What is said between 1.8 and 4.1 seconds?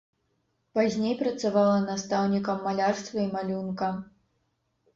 настаўнікам малярства і малюнка.